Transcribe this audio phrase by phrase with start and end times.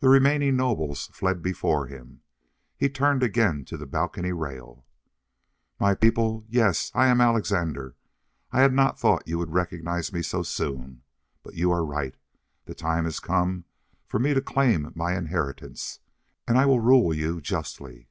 [0.00, 2.20] The remaining nobles fled before him.
[2.76, 4.84] He turned again to the balcony rail.
[5.80, 7.96] "My people yes, I am Alexandre
[8.52, 11.00] I had not thought you would recognize me so soon.
[11.42, 12.14] But you are right
[12.66, 13.64] the time has come
[14.06, 16.00] for me to claim my inheritance.
[16.46, 18.10] And I will rule you justly."